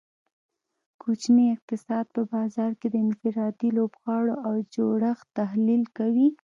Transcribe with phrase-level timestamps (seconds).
[1.01, 6.27] کوچنی اقتصاد په بازار کې د انفرادي لوبغاړو او جوړښت تحلیل کوي